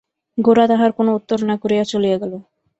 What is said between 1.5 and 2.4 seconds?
করিয়া চলিয়া গেল।